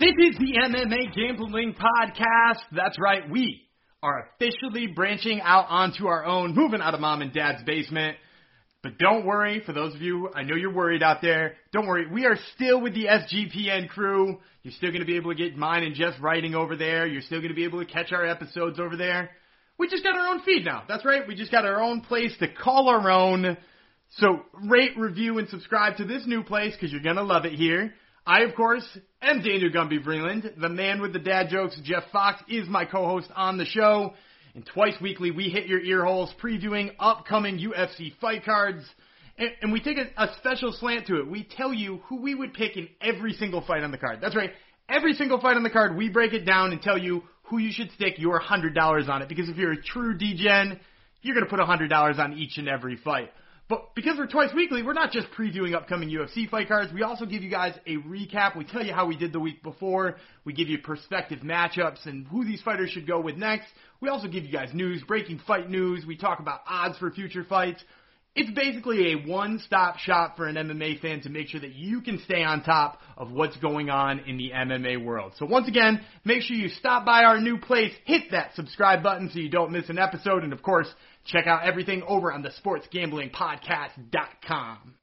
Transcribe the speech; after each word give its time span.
This 0.00 0.14
is 0.16 0.38
the 0.38 0.54
MMA 0.54 1.14
Gambling 1.14 1.74
Podcast. 1.74 2.60
That's 2.72 2.98
right, 2.98 3.28
we 3.28 3.60
are 4.02 4.30
officially 4.32 4.86
branching 4.86 5.42
out 5.42 5.66
onto 5.68 6.06
our 6.06 6.24
own, 6.24 6.54
moving 6.54 6.80
out 6.80 6.94
of 6.94 7.00
mom 7.00 7.20
and 7.20 7.34
dad's 7.34 7.62
basement. 7.64 8.16
But 8.82 8.96
don't 8.96 9.26
worry, 9.26 9.60
for 9.66 9.74
those 9.74 9.94
of 9.94 10.00
you, 10.00 10.30
I 10.34 10.42
know 10.42 10.56
you're 10.56 10.72
worried 10.72 11.02
out 11.02 11.20
there. 11.20 11.56
Don't 11.74 11.86
worry, 11.86 12.06
we 12.10 12.24
are 12.24 12.38
still 12.54 12.80
with 12.80 12.94
the 12.94 13.08
SGPN 13.08 13.90
crew. 13.90 14.38
You're 14.62 14.72
still 14.72 14.88
going 14.88 15.02
to 15.02 15.06
be 15.06 15.16
able 15.16 15.32
to 15.32 15.36
get 15.36 15.54
mine 15.54 15.82
and 15.82 15.94
Jeff's 15.94 16.18
writing 16.18 16.54
over 16.54 16.76
there. 16.76 17.06
You're 17.06 17.20
still 17.20 17.40
going 17.40 17.50
to 17.50 17.54
be 17.54 17.64
able 17.64 17.84
to 17.84 17.92
catch 17.92 18.10
our 18.10 18.24
episodes 18.24 18.80
over 18.80 18.96
there. 18.96 19.28
We 19.78 19.86
just 19.86 20.02
got 20.02 20.16
our 20.16 20.28
own 20.28 20.40
feed 20.44 20.64
now. 20.64 20.84
That's 20.88 21.04
right, 21.04 21.28
we 21.28 21.34
just 21.34 21.52
got 21.52 21.66
our 21.66 21.82
own 21.82 22.00
place 22.00 22.34
to 22.38 22.48
call 22.50 22.88
our 22.88 23.10
own. 23.10 23.54
So 24.16 24.44
rate, 24.66 24.96
review, 24.96 25.38
and 25.38 25.48
subscribe 25.50 25.98
to 25.98 26.06
this 26.06 26.22
new 26.26 26.42
place 26.42 26.72
because 26.72 26.90
you're 26.90 27.02
going 27.02 27.16
to 27.16 27.22
love 27.22 27.44
it 27.44 27.52
here. 27.52 27.92
I, 28.26 28.40
of 28.42 28.54
course, 28.54 28.84
am 29.22 29.42
Daniel 29.42 29.70
Gumby 29.70 30.04
Vreeland. 30.04 30.60
The 30.60 30.68
man 30.68 31.00
with 31.00 31.12
the 31.12 31.18
dad 31.18 31.48
jokes, 31.50 31.78
Jeff 31.82 32.04
Fox, 32.12 32.42
is 32.48 32.68
my 32.68 32.84
co-host 32.84 33.28
on 33.34 33.56
the 33.56 33.64
show. 33.64 34.14
And 34.54 34.66
twice 34.66 34.94
weekly, 35.00 35.30
we 35.30 35.48
hit 35.48 35.66
your 35.66 35.80
ear 35.80 36.04
holes 36.04 36.32
previewing 36.42 36.90
upcoming 36.98 37.58
UFC 37.58 38.12
fight 38.20 38.44
cards. 38.44 38.84
And, 39.38 39.50
and 39.62 39.72
we 39.72 39.80
take 39.80 39.96
a, 39.96 40.22
a 40.22 40.34
special 40.38 40.72
slant 40.72 41.06
to 41.06 41.20
it. 41.20 41.28
We 41.28 41.44
tell 41.44 41.72
you 41.72 42.00
who 42.08 42.20
we 42.20 42.34
would 42.34 42.52
pick 42.52 42.76
in 42.76 42.88
every 43.00 43.32
single 43.32 43.62
fight 43.62 43.82
on 43.82 43.90
the 43.90 43.98
card. 43.98 44.18
That's 44.20 44.36
right. 44.36 44.50
Every 44.88 45.14
single 45.14 45.40
fight 45.40 45.56
on 45.56 45.62
the 45.62 45.70
card, 45.70 45.96
we 45.96 46.08
break 46.08 46.32
it 46.32 46.44
down 46.44 46.72
and 46.72 46.82
tell 46.82 46.98
you 46.98 47.22
who 47.44 47.58
you 47.58 47.72
should 47.72 47.90
stick 47.92 48.14
your 48.18 48.40
$100 48.40 49.08
on 49.08 49.22
it. 49.22 49.28
Because 49.28 49.48
if 49.48 49.56
you're 49.56 49.72
a 49.72 49.82
true 49.82 50.18
DGen, 50.18 50.78
you're 51.22 51.34
going 51.34 51.46
to 51.46 51.50
put 51.50 51.60
$100 51.60 52.18
on 52.18 52.32
each 52.34 52.58
and 52.58 52.68
every 52.68 52.96
fight. 52.96 53.30
But 53.70 53.94
because 53.94 54.18
we're 54.18 54.26
twice 54.26 54.52
weekly, 54.52 54.82
we're 54.82 54.94
not 54.94 55.12
just 55.12 55.28
previewing 55.30 55.76
upcoming 55.76 56.10
UFC 56.10 56.50
fight 56.50 56.66
cards. 56.66 56.92
We 56.92 57.04
also 57.04 57.24
give 57.24 57.44
you 57.44 57.50
guys 57.50 57.72
a 57.86 57.98
recap. 57.98 58.56
We 58.56 58.64
tell 58.64 58.84
you 58.84 58.92
how 58.92 59.06
we 59.06 59.16
did 59.16 59.32
the 59.32 59.38
week 59.38 59.62
before. 59.62 60.16
We 60.44 60.52
give 60.52 60.68
you 60.68 60.78
perspective 60.78 61.38
matchups 61.44 62.04
and 62.04 62.26
who 62.26 62.44
these 62.44 62.60
fighters 62.62 62.90
should 62.90 63.06
go 63.06 63.20
with 63.20 63.36
next. 63.36 63.68
We 64.00 64.08
also 64.08 64.26
give 64.26 64.42
you 64.44 64.50
guys 64.50 64.70
news, 64.74 65.04
breaking 65.06 65.42
fight 65.46 65.70
news. 65.70 66.04
We 66.04 66.16
talk 66.16 66.40
about 66.40 66.62
odds 66.66 66.98
for 66.98 67.12
future 67.12 67.44
fights. 67.44 67.80
It's 68.34 68.50
basically 68.52 69.12
a 69.12 69.28
one-stop 69.28 69.98
shop 69.98 70.36
for 70.36 70.46
an 70.46 70.54
MMA 70.54 71.00
fan 71.00 71.20
to 71.22 71.30
make 71.30 71.48
sure 71.48 71.60
that 71.60 71.74
you 71.74 72.00
can 72.00 72.20
stay 72.20 72.44
on 72.44 72.62
top 72.62 73.00
of 73.16 73.32
what's 73.32 73.56
going 73.56 73.90
on 73.90 74.20
in 74.20 74.36
the 74.36 74.52
MMA 74.54 75.04
world. 75.04 75.32
So 75.36 75.46
once 75.46 75.66
again, 75.66 76.00
make 76.24 76.42
sure 76.42 76.56
you 76.56 76.68
stop 76.68 77.04
by 77.04 77.24
our 77.24 77.40
new 77.40 77.58
place, 77.58 77.92
hit 78.04 78.30
that 78.30 78.54
subscribe 78.54 79.02
button 79.02 79.30
so 79.32 79.40
you 79.40 79.50
don't 79.50 79.72
miss 79.72 79.88
an 79.88 79.98
episode, 79.98 80.44
and 80.44 80.52
of 80.52 80.62
course, 80.62 80.86
Check 81.26 81.46
out 81.46 81.64
everything 81.64 82.02
over 82.08 82.32
on 82.32 82.40
the 82.42 82.50
sportsgamblingpodcast.com. 82.64 84.94